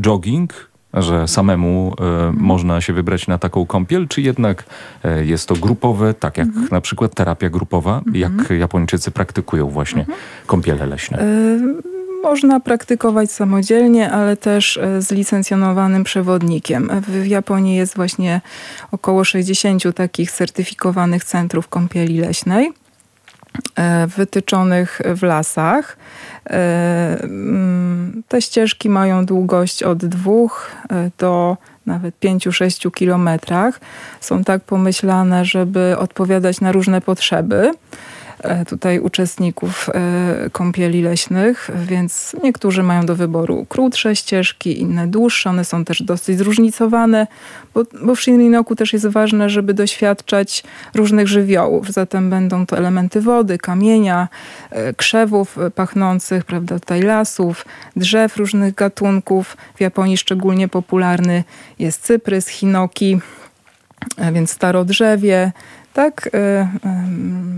jogging? 0.00 0.71
Że 0.94 1.28
samemu 1.28 1.94
mhm. 2.00 2.36
można 2.36 2.80
się 2.80 2.92
wybrać 2.92 3.26
na 3.26 3.38
taką 3.38 3.66
kąpiel, 3.66 4.08
czy 4.08 4.22
jednak 4.22 4.64
e, 5.04 5.24
jest 5.24 5.48
to 5.48 5.54
grupowe, 5.54 6.14
tak 6.14 6.38
jak 6.38 6.46
mhm. 6.46 6.68
na 6.70 6.80
przykład 6.80 7.14
terapia 7.14 7.50
grupowa, 7.50 7.98
mhm. 8.06 8.16
jak 8.16 8.50
Japończycy 8.50 9.10
praktykują 9.10 9.68
właśnie 9.68 10.00
mhm. 10.00 10.18
kąpiele 10.46 10.86
leśne? 10.86 11.18
E, 11.18 11.58
można 12.22 12.60
praktykować 12.60 13.30
samodzielnie, 13.30 14.10
ale 14.10 14.36
też 14.36 14.80
z 14.98 15.10
licencjonowanym 15.10 16.04
przewodnikiem. 16.04 16.90
W 17.08 17.26
Japonii 17.26 17.76
jest 17.76 17.96
właśnie 17.96 18.40
około 18.92 19.24
60 19.24 19.82
takich 19.94 20.30
certyfikowanych 20.30 21.24
centrów 21.24 21.68
kąpieli 21.68 22.20
leśnej. 22.20 22.72
E, 23.78 24.06
wytyczonych 24.06 25.00
w 25.04 25.22
lasach. 25.22 25.96
E, 26.50 27.18
mm, 27.22 28.22
te 28.28 28.42
ścieżki 28.42 28.88
mają 28.90 29.26
długość 29.26 29.82
od 29.82 30.04
2 30.06 30.32
e, 30.90 31.10
do 31.18 31.56
nawet 31.86 32.14
5-6 32.20 32.90
kilometrach. 32.90 33.80
Są 34.20 34.44
tak 34.44 34.64
pomyślane, 34.64 35.44
żeby 35.44 35.96
odpowiadać 35.98 36.60
na 36.60 36.72
różne 36.72 37.00
potrzeby. 37.00 37.72
E, 38.42 38.64
tutaj 38.64 39.00
uczestników 39.00 39.90
e, 39.94 40.50
kąpieli 40.52 41.02
leśnych, 41.02 41.70
więc 41.86 42.36
niektórzy 42.42 42.82
mają 42.82 43.06
do 43.06 43.16
wyboru 43.16 43.66
krótsze 43.68 44.16
ścieżki, 44.16 44.80
inne 44.80 45.06
dłuższe. 45.06 45.50
One 45.50 45.64
są 45.64 45.84
też 45.84 46.02
dosyć 46.02 46.38
zróżnicowane, 46.38 47.26
bo, 47.74 47.82
bo 48.02 48.14
w 48.14 48.20
Shinrinoku 48.20 48.76
też 48.76 48.92
jest 48.92 49.06
ważne, 49.06 49.50
żeby 49.50 49.74
doświadczać 49.74 50.64
różnych 50.94 51.28
żywiołów. 51.28 51.92
Zatem 51.92 52.30
będą 52.30 52.66
to 52.66 52.76
elementy 52.76 53.20
wody, 53.20 53.58
kamienia, 53.58 54.28
e, 54.70 54.94
krzewów 54.94 55.58
pachnących, 55.74 56.44
prawda, 56.44 56.78
tutaj 56.80 57.02
lasów, 57.02 57.64
drzew 57.96 58.36
różnych 58.36 58.74
gatunków. 58.74 59.56
W 59.74 59.80
Japonii 59.80 60.16
szczególnie 60.16 60.68
popularny 60.68 61.44
jest 61.78 62.02
cyprys, 62.02 62.48
hinoki, 62.48 63.20
więc 64.32 64.50
starodrzewie, 64.50 65.52
tak, 65.92 66.26
y, 66.26 66.38
y, 66.38 66.68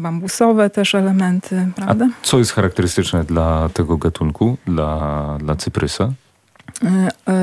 bambusowe 0.00 0.70
też 0.70 0.94
elementy, 0.94 1.66
prawda? 1.76 2.08
A 2.22 2.26
co 2.26 2.38
jest 2.38 2.52
charakterystyczne 2.52 3.24
dla 3.24 3.68
tego 3.74 3.96
gatunku, 3.96 4.56
dla, 4.66 5.38
dla 5.40 5.56
cyprysa? 5.56 6.12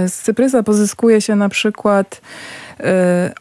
Y, 0.05 0.09
z 0.09 0.21
cyprysa 0.21 0.63
pozyskuje 0.63 1.21
się 1.21 1.35
na 1.35 1.49
przykład 1.49 2.21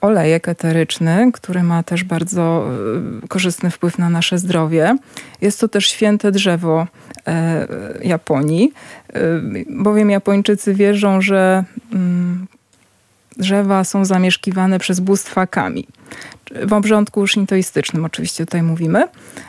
olejek 0.00 0.48
eteryczny, 0.48 1.32
który 1.32 1.62
ma 1.62 1.82
też 1.82 2.04
bardzo 2.04 2.68
korzystny 3.28 3.70
wpływ 3.70 3.98
na 3.98 4.10
nasze 4.10 4.38
zdrowie. 4.38 4.96
Jest 5.40 5.60
to 5.60 5.68
też 5.68 5.86
święte 5.86 6.32
drzewo 6.32 6.86
Japonii, 8.02 8.72
bowiem 9.70 10.10
Japończycy 10.10 10.74
wierzą, 10.74 11.20
że 11.20 11.64
mm, 11.92 12.46
drzewa 13.40 13.84
są 13.84 14.04
zamieszkiwane 14.04 14.78
przez 14.78 15.00
bóstwa 15.00 15.46
kami. 15.46 15.86
W 16.66 16.72
obrządku 16.72 17.26
szintoistycznym 17.26 18.04
oczywiście 18.04 18.46
tutaj 18.46 18.62
mówimy. 18.62 19.04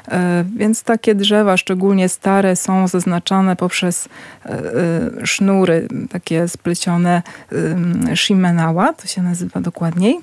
E, 0.08 0.46
więc 0.58 0.84
takie 0.84 1.16
drzewa, 1.16 1.58
szczególnie 1.58 2.10
stare, 2.10 2.56
są 2.56 2.88
zaznaczane 2.88 3.56
poprzez 3.56 4.10
e, 4.46 4.50
e, 4.50 5.26
sznury 5.28 5.88
takie 6.10 6.48
splecione 6.48 7.22
shimenała, 8.16 8.94
to 8.94 9.08
się 9.08 9.22
nazywa 9.22 9.62
dokładniej. 9.62 10.20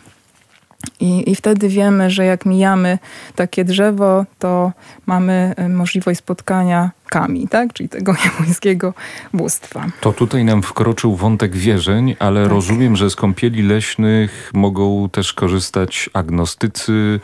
I, 1.01 1.31
I 1.31 1.35
wtedy 1.35 1.69
wiemy, 1.69 2.11
że 2.11 2.25
jak 2.25 2.47
mijamy 2.47 2.99
takie 3.35 3.65
drzewo, 3.65 4.25
to 4.39 4.73
mamy 5.07 5.55
możliwość 5.69 6.19
spotkania 6.19 6.91
kami, 7.09 7.49
tak? 7.49 7.73
czyli 7.73 7.89
tego 7.89 8.15
japońskiego 8.25 8.95
bóstwa. 9.35 9.87
To 10.01 10.13
tutaj 10.13 10.45
nam 10.45 10.63
wkroczył 10.63 11.17
wątek 11.17 11.57
wierzeń, 11.57 12.17
ale 12.19 12.43
tak. 12.43 12.53
rozumiem, 12.53 12.97
że 12.97 13.11
z 13.11 13.17
kąpieli 13.17 13.63
leśnych 13.63 14.51
mogą 14.55 15.09
też 15.09 15.33
korzystać 15.33 16.11
agnostycy, 16.13 17.21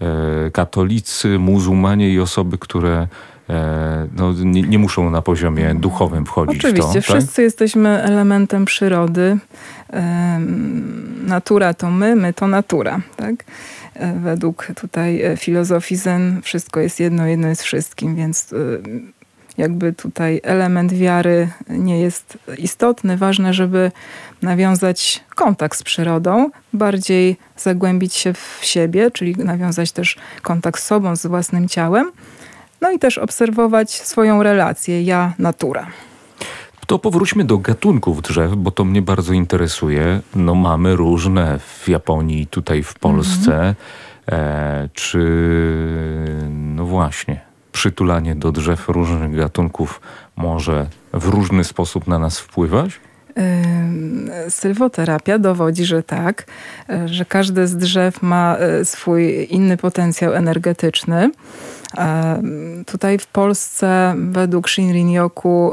e, 0.00 0.50
katolicy, 0.50 1.38
muzułmanie 1.38 2.10
i 2.10 2.20
osoby, 2.20 2.58
które 2.58 3.08
e, 3.50 4.08
no, 4.16 4.32
nie, 4.32 4.62
nie, 4.62 4.78
muszą 4.78 5.10
na 5.10 5.22
poziomie 5.22 5.74
duchowym 5.74 6.26
wchodzić 6.26 6.58
Oczywiście, 6.58 6.82
w 6.82 6.84
to. 6.84 6.88
Oczywiście, 6.88 7.12
wszyscy 7.12 7.36
tak? 7.36 7.42
jesteśmy 7.42 8.02
elementem 8.02 8.64
przyrody 8.64 9.38
natura 11.28 11.74
to 11.74 11.90
my, 11.90 12.16
my 12.16 12.32
to 12.32 12.46
natura. 12.46 13.00
Tak? 13.16 13.34
E, 13.94 14.12
według 14.12 14.68
tutaj 14.80 15.22
filozofii 15.36 15.96
Zen 15.96 16.40
wszystko 16.42 16.80
jest 16.80 17.00
jedno, 17.00 17.26
jedno 17.26 17.48
jest 17.48 17.62
wszystkim, 17.62 18.16
więc 18.16 18.54
jakby 19.58 19.92
tutaj 19.92 20.40
element 20.42 20.92
wiary 20.92 21.48
nie 21.68 22.00
jest 22.00 22.38
istotny. 22.58 23.16
Ważne, 23.16 23.54
żeby 23.54 23.92
nawiązać 24.42 25.24
kontakt 25.34 25.78
z 25.78 25.82
przyrodą, 25.82 26.50
bardziej 26.72 27.36
zagłębić 27.56 28.14
się 28.14 28.32
w 28.32 28.58
siebie, 28.62 29.10
czyli 29.10 29.34
nawiązać 29.36 29.92
też 29.92 30.16
kontakt 30.42 30.80
z 30.80 30.84
sobą, 30.86 31.16
z 31.16 31.26
własnym 31.26 31.68
ciałem. 31.68 32.12
No 32.80 32.90
i 32.90 32.98
też 32.98 33.18
obserwować 33.18 33.90
swoją 33.90 34.42
relację 34.42 35.02
ja-natura. 35.02 35.86
To 36.86 36.98
powróćmy 36.98 37.44
do 37.44 37.58
gatunków 37.58 38.22
drzew, 38.22 38.54
bo 38.56 38.70
to 38.70 38.84
mnie 38.84 39.02
bardzo 39.02 39.32
interesuje. 39.32 40.20
No 40.34 40.54
mamy 40.54 40.96
różne 40.96 41.58
w 41.58 41.88
Japonii, 41.88 42.46
tutaj 42.46 42.82
w 42.82 42.94
Polsce. 42.94 43.52
Mhm. 43.52 43.74
E, 44.28 44.88
czy 44.92 45.18
no 46.48 46.84
właśnie, 46.84 47.47
przytulanie 47.78 48.34
do 48.34 48.52
drzew 48.52 48.88
różnych 48.88 49.36
gatunków 49.36 50.00
może 50.36 50.86
w 51.12 51.28
różny 51.28 51.64
sposób 51.64 52.06
na 52.06 52.18
nas 52.18 52.38
wpływać? 52.38 53.00
Sylwoterapia 54.48 55.38
dowodzi, 55.38 55.84
że 55.84 56.02
tak, 56.02 56.46
że 57.06 57.24
każde 57.24 57.66
z 57.66 57.76
drzew 57.76 58.22
ma 58.22 58.56
e, 58.56 58.84
swój 58.84 59.46
inny 59.50 59.76
potencjał 59.76 60.34
energetyczny. 60.34 61.30
Tutaj 62.86 63.18
w 63.18 63.26
Polsce 63.26 64.14
według 64.18 64.68
Shinrin-yoku 64.68 65.72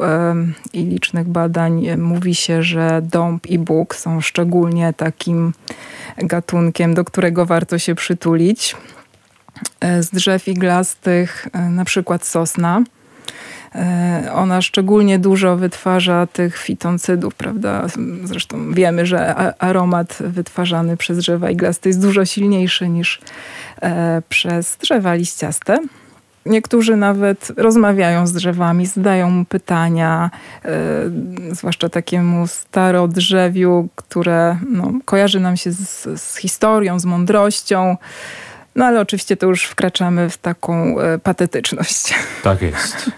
i 0.74 0.86
licznych 0.86 1.28
badań 1.28 1.98
mówi 1.98 2.36
się, 2.36 2.64
że 2.64 3.02
dąb 3.04 3.48
i 3.48 3.60
bóg 3.60 3.96
są 3.96 4.22
szczególnie 4.22 4.94
takim 4.94 5.54
gatunkiem, 6.18 6.94
do 6.94 7.06
którego 7.06 7.46
warto 7.46 7.78
się 7.80 7.96
przytulić. 7.96 8.76
E, 9.80 10.04
z 10.04 10.10
drzew 10.10 10.48
iglastych 10.48 11.48
na 11.70 11.86
przykład 11.86 12.26
sosna 12.26 12.82
E, 13.76 14.32
ona 14.34 14.62
szczególnie 14.62 15.20
dużo 15.20 15.58
wytwarza 15.58 16.28
tych 16.28 16.58
fitoncydów, 16.58 17.36
prawda? 17.36 17.88
Zresztą 18.24 18.74
wiemy, 18.74 19.06
że 19.06 19.36
aromat 19.64 20.18
wytwarzany 20.20 20.98
przez 20.98 21.18
drzewa 21.18 21.50
iglaste 21.50 21.90
jest 21.90 22.02
dużo 22.02 22.26
silniejszy 22.26 22.90
niż 22.90 23.22
e, 23.82 24.22
przez 24.30 24.78
drzewa 24.78 25.14
liściaste. 25.14 25.78
Niektórzy 26.46 26.96
nawet 26.96 27.52
rozmawiają 27.58 28.28
z 28.28 28.34
drzewami, 28.34 28.86
zadają 28.86 29.30
mu 29.30 29.46
pytania, 29.46 30.32
zwłaszcza 31.52 31.90
takiemu 31.90 32.48
starodrzewiu, 32.48 33.88
które 33.96 34.58
no, 34.70 34.94
kojarzy 35.06 35.40
nam 35.40 35.58
się 35.58 35.72
z, 35.72 36.22
z 36.22 36.38
historią, 36.38 37.00
z 37.00 37.06
mądrością. 37.06 37.98
No 38.76 38.86
ale 38.86 39.02
oczywiście 39.02 39.38
to 39.38 39.48
już 39.48 39.64
wkraczamy 39.64 40.30
w 40.30 40.38
taką 40.38 41.00
e, 41.00 41.20
patetyczność. 41.20 42.14
Tak 42.44 42.62
jest. 42.62 43.12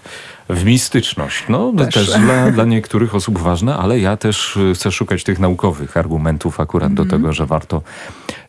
W 0.48 0.64
mistyczność. 0.64 1.44
No, 1.48 1.72
też, 1.72 1.94
też 1.94 2.20
dla, 2.20 2.50
dla, 2.50 2.64
niektórych 2.64 3.14
osób 3.14 3.38
ważne, 3.38 3.76
ale 3.76 3.98
ja 3.98 4.16
też 4.16 4.56
e, 4.56 4.74
chcę 4.74 4.92
szukać 4.92 5.24
tych 5.24 5.38
naukowych 5.38 5.96
argumentów 5.96 6.60
akurat 6.60 6.86
mm. 6.86 6.94
do 6.94 7.02
mhm. 7.02 7.22
tego, 7.22 7.32
że 7.32 7.46
warto 7.46 7.82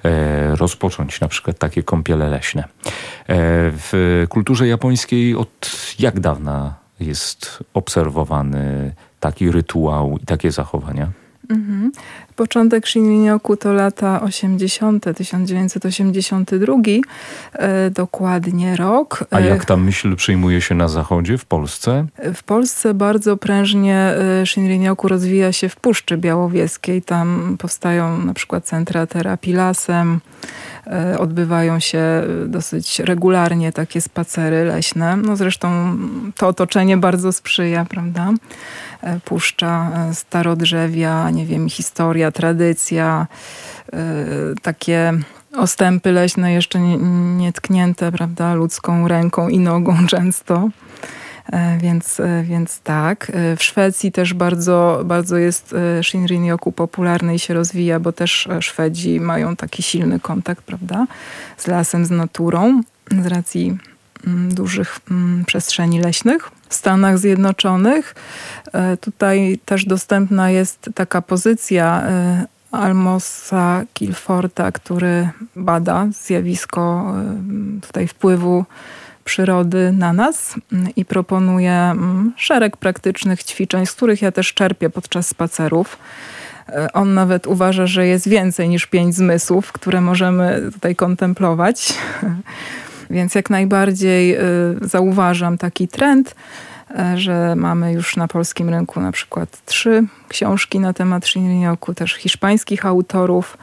e, 0.03 0.55
rozpocząć 0.55 1.21
na 1.21 1.27
przykład 1.27 1.59
takie 1.59 1.83
kąpiele 1.83 2.29
leśne. 2.29 2.63
E, 2.63 2.87
w 3.71 4.25
kulturze 4.29 4.67
japońskiej 4.67 5.35
od 5.35 5.71
jak 5.99 6.19
dawna 6.19 6.75
jest 6.99 7.59
obserwowany 7.73 8.93
taki 9.19 9.51
rytuał 9.51 10.17
i 10.21 10.25
takie 10.25 10.51
zachowania? 10.51 11.07
Mhm. 11.49 11.91
Początek 12.39 12.85
Shinrin-yoku 12.87 13.57
to 13.57 13.73
lata 13.73 14.21
80., 14.21 15.05
1982, 15.15 16.75
e, 17.53 17.89
dokładnie 17.89 18.75
rok. 18.75 19.23
A 19.31 19.39
jak 19.39 19.65
ta 19.65 19.77
myśl 19.77 20.15
przyjmuje 20.15 20.61
się 20.61 20.75
na 20.75 20.87
zachodzie, 20.87 21.37
w 21.37 21.45
Polsce? 21.45 22.05
W 22.33 22.43
Polsce 22.43 22.93
bardzo 22.93 23.37
prężnie 23.37 23.95
e, 23.95 24.45
Shinrin-yoku 24.45 25.07
rozwija 25.07 25.51
się 25.51 25.69
w 25.69 25.75
Puszczy 25.75 26.17
Białowieskiej. 26.17 27.01
Tam 27.01 27.55
powstają 27.59 28.17
na 28.17 28.33
przykład 28.33 28.65
centra 28.65 29.07
terapii 29.07 29.53
lasem, 29.53 30.19
e, 30.87 31.19
odbywają 31.19 31.79
się 31.79 32.23
dosyć 32.45 32.99
regularnie 32.99 33.71
takie 33.71 34.01
spacery 34.01 34.63
leśne. 34.63 35.17
No 35.17 35.35
zresztą 35.35 35.97
to 36.37 36.47
otoczenie 36.47 36.97
bardzo 36.97 37.31
sprzyja, 37.31 37.85
prawda? 37.85 38.33
Puszcza, 39.25 39.91
starodrzewia, 40.13 41.29
nie 41.29 41.45
wiem, 41.45 41.69
historia 41.69 42.28
tradycja, 42.31 43.27
y, 43.87 43.95
takie 44.61 45.13
ostępy 45.57 46.11
leśne 46.11 46.53
jeszcze 46.53 46.79
nietknięte, 47.37 48.11
prawda, 48.11 48.53
ludzką 48.53 49.07
ręką 49.07 49.49
i 49.49 49.59
nogą 49.59 49.97
często. 50.07 50.69
E, 51.51 51.77
więc, 51.77 52.19
e, 52.19 52.43
więc 52.43 52.79
tak. 52.79 53.31
E, 53.33 53.55
w 53.55 53.63
Szwecji 53.63 54.11
też 54.11 54.33
bardzo, 54.33 55.01
bardzo 55.05 55.37
jest 55.37 55.75
Shinrin-yoku 56.01 56.71
popularny 56.71 57.35
i 57.35 57.39
się 57.39 57.53
rozwija, 57.53 57.99
bo 57.99 58.11
też 58.11 58.47
Szwedzi 58.59 59.19
mają 59.19 59.55
taki 59.55 59.83
silny 59.83 60.19
kontakt, 60.19 60.63
prawda, 60.63 61.07
z 61.57 61.67
lasem, 61.67 62.05
z 62.05 62.11
naturą, 62.11 62.81
z 63.21 63.25
racji 63.25 63.77
mm, 64.27 64.53
dużych 64.53 64.99
mm, 65.11 65.45
przestrzeni 65.45 66.01
leśnych. 66.01 66.51
W 66.69 66.73
Stanach 66.73 67.17
Zjednoczonych 67.17 68.15
tutaj 69.01 69.59
też 69.65 69.85
dostępna 69.85 70.49
jest 70.49 70.89
taka 70.95 71.21
pozycja 71.21 72.03
Almosa 72.71 73.83
Kilforta, 73.93 74.71
który 74.71 75.29
bada 75.55 76.07
zjawisko 76.11 77.13
tutaj 77.81 78.07
wpływu 78.07 78.65
przyrody 79.29 79.91
na 79.91 80.13
nas 80.13 80.55
i 80.95 81.05
proponuje 81.05 81.73
mm, 81.73 82.33
szereg 82.37 82.77
praktycznych 82.77 83.43
ćwiczeń, 83.43 83.85
z 83.85 83.91
których 83.91 84.21
ja 84.21 84.31
też 84.31 84.53
czerpię 84.53 84.89
podczas 84.89 85.27
spacerów. 85.27 85.97
E, 86.69 86.93
on 86.93 87.13
nawet 87.13 87.47
uważa, 87.47 87.87
że 87.87 88.07
jest 88.07 88.27
więcej 88.27 88.69
niż 88.69 88.85
pięć 88.85 89.15
zmysłów, 89.15 89.71
które 89.71 90.01
możemy 90.01 90.69
tutaj 90.73 90.95
kontemplować. 90.95 91.93
Więc 93.09 93.35
jak 93.35 93.49
najbardziej 93.49 94.35
y, 94.35 94.41
zauważam 94.81 95.57
taki 95.57 95.87
trend, 95.87 96.35
e, 96.99 97.17
że 97.17 97.55
mamy 97.55 97.93
już 97.93 98.17
na 98.17 98.27
polskim 98.27 98.69
rynku 98.69 98.99
na 99.01 99.11
przykład 99.11 99.65
trzy 99.65 100.03
książki 100.27 100.79
na 100.79 100.93
temat 100.93 101.25
Shinrin-yoku, 101.25 101.93
też 101.93 102.13
hiszpańskich 102.13 102.85
autorów. 102.85 103.57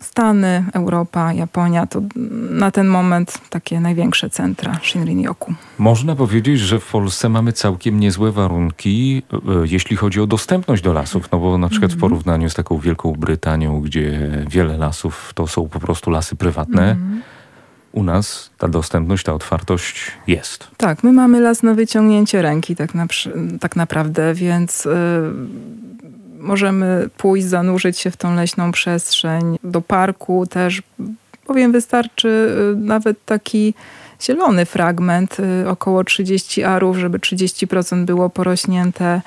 Stany, 0.00 0.64
Europa, 0.72 1.32
Japonia 1.32 1.86
to 1.86 2.02
na 2.50 2.70
ten 2.70 2.86
moment 2.86 3.40
takie 3.50 3.80
największe 3.80 4.30
centra 4.30 4.78
Shinrin-yoku. 4.82 5.54
Można 5.78 6.16
powiedzieć, 6.16 6.60
że 6.60 6.80
w 6.80 6.90
Polsce 6.90 7.28
mamy 7.28 7.52
całkiem 7.52 8.00
niezłe 8.00 8.32
warunki, 8.32 9.22
e, 9.32 9.36
jeśli 9.64 9.96
chodzi 9.96 10.20
o 10.20 10.26
dostępność 10.26 10.82
do 10.82 10.92
lasów, 10.92 11.32
no 11.32 11.38
bo 11.38 11.58
na 11.58 11.68
przykład 11.68 11.90
w 11.90 11.94
mhm. 11.94 12.10
porównaniu 12.10 12.50
z 12.50 12.54
taką 12.54 12.78
Wielką 12.78 13.12
Brytanią, 13.12 13.80
gdzie 13.80 14.30
wiele 14.48 14.78
lasów 14.78 15.32
to 15.34 15.46
są 15.46 15.68
po 15.68 15.80
prostu 15.80 16.10
lasy 16.10 16.36
prywatne, 16.36 16.82
mm 16.82 17.22
u 17.92 18.02
nas 18.02 18.50
ta 18.58 18.68
dostępność, 18.68 19.24
ta 19.24 19.34
otwartość 19.34 20.12
jest. 20.26 20.68
Tak, 20.76 21.02
my 21.02 21.12
mamy 21.12 21.40
las 21.40 21.62
na 21.62 21.74
wyciągnięcie 21.74 22.42
ręki 22.42 22.76
tak, 22.76 22.94
na, 22.94 23.06
tak 23.60 23.76
naprawdę, 23.76 24.34
więc 24.34 24.84
yy, 24.84 24.92
możemy 26.38 27.08
pójść, 27.16 27.46
zanurzyć 27.46 27.98
się 27.98 28.10
w 28.10 28.16
tą 28.16 28.34
leśną 28.34 28.72
przestrzeń. 28.72 29.56
Do 29.64 29.80
parku 29.80 30.46
też, 30.46 30.82
powiem, 31.46 31.72
wystarczy 31.72 32.56
yy, 32.74 32.86
nawet 32.86 33.24
taki 33.24 33.74
zielony 34.22 34.66
fragment, 34.66 35.36
yy, 35.38 35.68
około 35.68 36.04
30 36.04 36.64
arów, 36.64 36.96
żeby 36.96 37.18
30% 37.18 38.04
było 38.04 38.30
porośnięte 38.30 39.20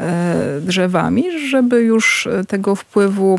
y, 0.00 0.60
drzewami, 0.60 1.48
żeby 1.48 1.82
już 1.82 2.28
tego 2.48 2.74
wpływu 2.74 3.38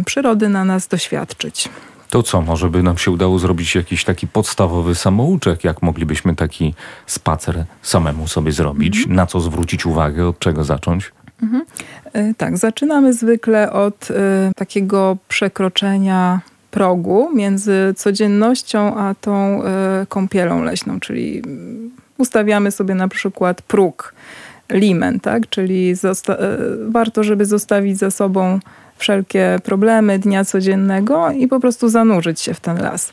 y, 0.00 0.04
przyrody 0.04 0.48
na 0.48 0.64
nas 0.64 0.88
doświadczyć. 0.88 1.68
To 2.14 2.22
co, 2.22 2.40
może 2.40 2.70
by 2.70 2.82
nam 2.82 2.98
się 2.98 3.10
udało 3.10 3.38
zrobić 3.38 3.74
jakiś 3.74 4.04
taki 4.04 4.26
podstawowy 4.26 4.94
samouczek, 4.94 5.64
jak 5.64 5.82
moglibyśmy 5.82 6.36
taki 6.36 6.74
spacer 7.06 7.64
samemu 7.82 8.28
sobie 8.28 8.52
zrobić? 8.52 8.96
Mhm. 8.96 9.16
Na 9.16 9.26
co 9.26 9.40
zwrócić 9.40 9.86
uwagę, 9.86 10.26
od 10.28 10.38
czego 10.38 10.64
zacząć? 10.64 11.12
Mhm. 11.42 11.64
E, 12.12 12.34
tak, 12.34 12.58
zaczynamy 12.58 13.12
zwykle 13.12 13.72
od 13.72 14.10
y, 14.10 14.14
takiego 14.56 15.16
przekroczenia 15.28 16.40
progu 16.70 17.30
między 17.34 17.94
codziennością 17.96 18.96
a 18.96 19.14
tą 19.14 19.62
y, 19.62 19.66
kąpielą 20.06 20.64
leśną, 20.64 21.00
czyli 21.00 21.42
ustawiamy 22.18 22.70
sobie 22.70 22.94
na 22.94 23.08
przykład 23.08 23.62
próg, 23.62 24.14
limen, 24.72 25.20
tak? 25.20 25.48
czyli 25.48 25.94
warto, 26.88 27.24
żeby 27.24 27.46
zostawić 27.46 27.98
za 27.98 28.10
sobą 28.10 28.60
wszelkie 28.96 29.58
problemy 29.64 30.18
dnia 30.18 30.44
codziennego 30.44 31.30
i 31.30 31.48
po 31.48 31.60
prostu 31.60 31.88
zanurzyć 31.88 32.40
się 32.40 32.54
w 32.54 32.60
ten 32.60 32.82
las. 32.82 33.12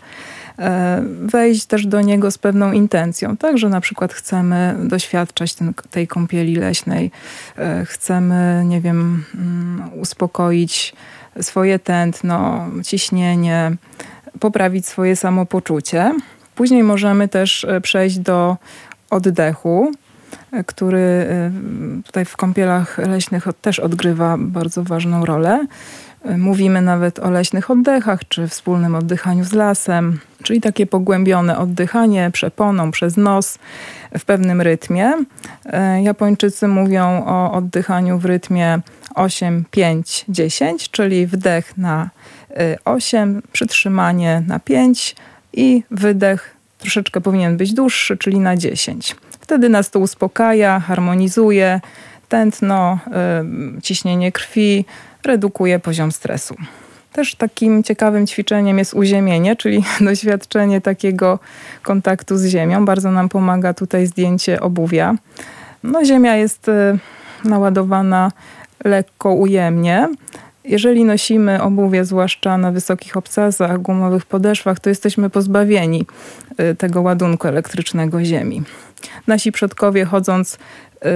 E, 0.60 1.04
wejść 1.22 1.66
też 1.66 1.86
do 1.86 2.02
niego 2.02 2.32
z 2.32 2.38
pewną 2.38 2.72
intencją, 2.72 3.38
tak, 3.38 3.58
że 3.58 3.70
na 3.70 3.82
przykład 3.82 4.14
chcemy 4.14 4.76
doświadczać 4.80 5.54
ten, 5.54 5.74
tej 5.92 6.08
kąpieli 6.08 6.56
leśnej, 6.56 7.12
e, 7.58 7.86
chcemy, 7.86 8.64
nie 8.66 8.82
wiem, 8.82 9.24
mm, 9.36 9.90
uspokoić 9.94 10.94
swoje 11.42 11.80
tętno, 11.80 12.68
ciśnienie, 12.84 13.72
poprawić 14.40 14.88
swoje 14.88 15.16
samopoczucie. 15.16 16.14
Później 16.56 16.84
możemy 16.84 17.28
też 17.28 17.64
e, 17.64 17.82
przejść 17.82 18.20
do 18.20 18.58
oddechu, 19.10 19.92
który 20.66 21.00
y, 22.00 22.04
tutaj 22.04 22.26
w 22.26 22.38
kąpielach 22.38 22.98
leśnych 22.98 23.48
też 23.62 23.80
odgrywa 23.80 24.38
bardzo 24.40 24.84
ważną 24.84 25.26
rolę. 25.26 25.68
Y, 26.30 26.38
mówimy 26.38 26.82
nawet 26.82 27.20
o 27.20 27.30
leśnych 27.30 27.72
oddechach, 27.72 28.28
czy 28.28 28.48
wspólnym 28.48 28.96
oddychaniu 28.96 29.44
z 29.44 29.54
lasem, 29.54 30.20
czyli 30.44 30.62
takie 30.62 30.86
pogłębione 30.86 31.58
oddychanie 31.58 32.32
przeponą 32.34 32.92
przez 32.92 33.18
nos 33.18 33.60
w 34.20 34.26
pewnym 34.26 34.62
rytmie. 34.62 35.14
Y, 35.16 36.02
Japończycy 36.02 36.68
mówią 36.68 37.24
o 37.26 37.52
oddychaniu 37.52 38.20
w 38.20 38.26
rytmie 38.26 38.80
8, 39.16 39.66
5, 39.72 40.26
10, 40.30 40.90
czyli 40.90 41.28
wdech 41.28 41.78
na 41.78 42.10
8, 42.86 43.42
przytrzymanie 43.52 44.44
na 44.48 44.60
5 44.60 45.16
i 45.54 45.84
wydech 45.92 46.56
troszeczkę 46.78 47.22
powinien 47.22 47.58
być 47.58 47.74
dłuższy, 47.74 48.18
czyli 48.18 48.40
na 48.40 48.58
10. 48.58 49.16
Wtedy 49.52 49.70
nas 49.70 49.90
to 49.90 50.00
uspokaja, 50.00 50.80
harmonizuje 50.80 51.82
tętno, 52.30 53.00
y, 53.78 53.82
ciśnienie 53.82 54.32
krwi, 54.32 54.86
redukuje 55.26 55.80
poziom 55.80 56.12
stresu. 56.12 56.56
Też 57.14 57.36
takim 57.36 57.84
ciekawym 57.84 58.28
ćwiczeniem 58.28 58.78
jest 58.78 58.94
uziemienie, 58.94 59.56
czyli 59.56 59.84
doświadczenie 60.02 60.82
takiego 60.82 61.40
kontaktu 61.84 62.38
z 62.38 62.46
ziemią. 62.46 62.86
Bardzo 62.86 63.12
nam 63.12 63.30
pomaga 63.30 63.74
tutaj 63.74 64.08
zdjęcie 64.08 64.62
obuwia. 64.62 65.16
No, 65.84 66.06
ziemia 66.06 66.36
jest 66.36 66.68
y, 66.68 67.00
naładowana 67.44 68.32
lekko 68.84 69.34
ujemnie. 69.34 70.08
Jeżeli 70.64 71.06
nosimy 71.06 71.62
obuwie, 71.62 72.06
zwłaszcza 72.06 72.58
na 72.58 72.72
wysokich 72.72 73.18
obcasach, 73.18 73.82
gumowych 73.82 74.26
podeszwach, 74.26 74.80
to 74.80 74.90
jesteśmy 74.90 75.30
pozbawieni 75.30 76.06
y, 76.72 76.76
tego 76.76 77.02
ładunku 77.02 77.48
elektrycznego 77.48 78.24
ziemi. 78.24 78.64
Nasi 79.28 79.52
przodkowie 79.52 80.06
chodząc 80.06 80.54
y, 80.54 80.58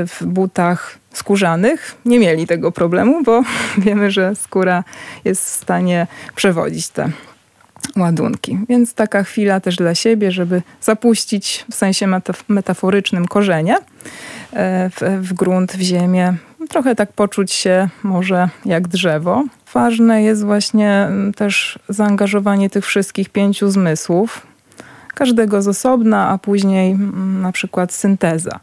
w 0.07 0.23
butach 0.25 0.97
skórzanych 1.13 1.95
nie 2.05 2.19
mieli 2.19 2.47
tego 2.47 2.71
problemu, 2.71 3.23
bo 3.23 3.43
wiemy, 3.77 4.11
że 4.11 4.35
skóra 4.35 4.83
jest 5.25 5.45
w 5.45 5.49
stanie 5.49 6.07
przewodzić 6.35 6.89
te 6.89 7.09
ładunki. 7.97 8.59
Więc 8.69 8.93
taka 8.93 9.23
chwila 9.23 9.59
też 9.59 9.75
dla 9.75 9.95
siebie, 9.95 10.31
żeby 10.31 10.61
zapuścić 10.81 11.65
w 11.71 11.75
sensie 11.75 12.07
metaforycznym 12.47 13.27
korzenie 13.27 13.77
e, 14.53 14.89
w, 14.89 15.01
w 15.21 15.33
grunt, 15.33 15.71
w 15.71 15.81
ziemię. 15.81 16.33
Trochę 16.69 16.95
tak 16.95 17.13
poczuć 17.13 17.51
się 17.51 17.89
może 18.03 18.49
jak 18.65 18.87
drzewo. 18.87 19.43
Ważne 19.73 20.23
jest 20.23 20.43
właśnie 20.43 20.91
mm, 20.91 21.33
też 21.33 21.79
zaangażowanie 21.89 22.69
tych 22.69 22.85
wszystkich 22.85 23.29
pięciu 23.29 23.71
zmysłów, 23.71 24.47
każdego 25.15 25.61
z 25.61 25.67
osobna, 25.67 26.29
a 26.29 26.37
później 26.37 26.91
mm, 26.91 27.41
na 27.41 27.51
przykład 27.51 27.93
synteza 27.93 28.59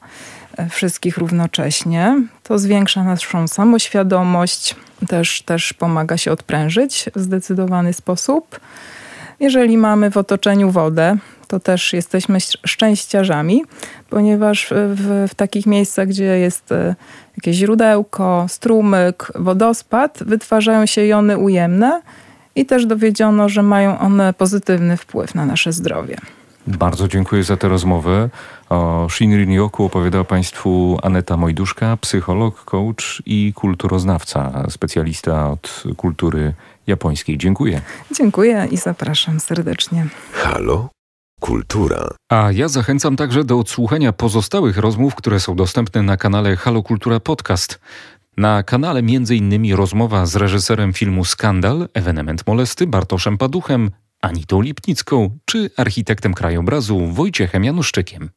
e, 0.57 0.69
wszystkich 0.69 1.19
równocześnie. 1.19 2.23
To 2.43 2.59
zwiększa 2.59 3.05
naszą 3.05 3.49
samoświadomość, 3.49 4.77
też, 5.09 5.43
też 5.43 5.73
pomaga 5.73 6.17
się 6.17 6.33
odprężyć 6.33 7.11
w 7.15 7.21
zdecydowany 7.21 7.93
sposób. 7.93 8.61
Jeżeli 9.41 9.79
mamy 9.79 10.11
w 10.11 10.17
otoczeniu 10.17 10.71
wodę, 10.71 11.17
to 11.49 11.61
też 11.61 11.93
jesteśmy 11.93 12.39
szczęściarzami, 12.67 13.65
ponieważ 14.11 14.73
w, 14.95 15.27
w, 15.31 15.35
takich 15.35 15.67
miejscach, 15.67 16.09
gdzie 16.09 16.25
jest 16.25 16.73
e, 16.73 16.95
jakieś 17.37 17.57
źródełko, 17.57 18.47
strumyk, 18.49 19.33
wodospad, 19.35 20.19
wytwarzają 20.27 20.87
się 20.87 21.07
jony 21.07 21.39
ujemne 21.39 22.03
i 22.55 22.67
też 22.67 22.87
dowiedziono, 22.87 23.49
że 23.49 23.63
mają 23.63 23.99
one 23.99 24.33
pozytywny 24.33 24.97
wpływ 24.97 25.35
na 25.35 25.47
nasze 25.47 25.73
zdrowie. 25.73 26.17
Bardzo 26.67 27.09
dziękuję 27.09 27.45
za 27.45 27.57
tę 27.57 27.69
rozmowę. 27.69 28.31
O 28.69 29.07
Shinrin-yoku 29.11 29.85
opowiadała 29.85 30.25
Państwu 30.25 30.99
Aneta 31.03 31.37
Mojduszka, 31.37 31.97
psycholog, 31.97 32.65
coach 32.65 33.23
i 33.27 33.53
kulturoznawca, 33.55 34.67
specjalista 34.71 35.51
od 35.51 35.83
kultury 35.97 36.55
japońskiej. 36.87 37.39
Dziękuję. 37.39 37.81
Dziękuję 38.17 38.69
i 38.71 38.77
zapraszam 38.77 39.41
serdecznie. 39.41 40.07
Halo? 40.33 40.89
Kultura. 41.41 42.09
A 42.29 42.53
ja 42.53 42.69
zachęcam 42.69 43.17
także 43.17 43.45
do 43.45 43.59
odsłuchania 43.59 44.13
pozostałych 44.13 44.79
rozmów, 44.79 45.15
które 45.15 45.41
są 45.41 45.57
dostępne 45.57 46.03
na 46.03 46.17
kanale 46.17 46.57
Halo 46.57 46.83
Kultura 46.83 47.21
Podcast. 47.21 47.81
Na 48.37 48.63
kanale 48.63 49.01
m.in. 49.01 49.75
rozmowa 49.75 50.27
z 50.27 50.37
reżyserem 50.37 50.93
filmu 50.93 51.25
Skandal, 51.25 51.89
ewenement 51.95 52.47
molesty 52.47 52.87
Bartoszem 52.87 53.39
Paduchem, 53.39 53.91
Anitą 54.23 54.61
Lipnicką 54.61 55.39
czy 55.45 55.71
architektem 55.77 56.35
krajobrazu 56.35 57.07
Wojciechem 57.07 57.65
Januszczykiem. 57.65 58.31